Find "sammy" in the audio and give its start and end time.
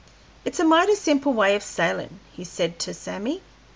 2.95-3.43